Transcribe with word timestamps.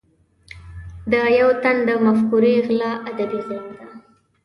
د 1.11 1.13
یو 1.39 1.49
تن 1.63 1.75
د 1.87 1.89
مفکورې 2.05 2.53
غلا 2.67 2.91
ادبي 3.09 3.39
غلا 3.47 3.65
ده. 3.79 3.85